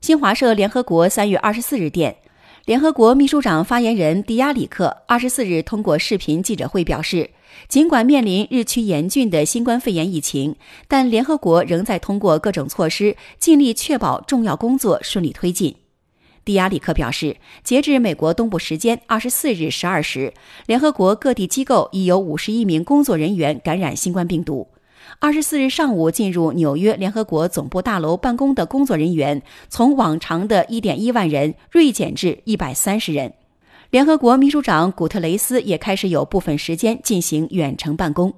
[0.00, 2.16] 新华社联合国三月二十四日电，
[2.64, 7.28] 联合国秘书长发言人迪亚里克二十四日通过视频记者会表示，
[7.68, 10.56] 尽管面临日趋严峻的新冠肺炎疫情，
[10.88, 15.76] 但联合国仍在通过各种措施，尽力确保重要工作顺利推进。
[16.46, 20.32] 迪亚里克表示，截至美国东部时间二十四日十二时，
[20.64, 24.66] 联合国各地机构已有五十一名工作人员感染新冠病毒。
[25.18, 33.32] 二十四日上午进入纽约联合国总部大楼办公的工作人员，从往常的一点一万人锐减至一百三十人。
[33.90, 38.32] 联合国秘书长古特雷斯也开始有部分时间进行远程办公。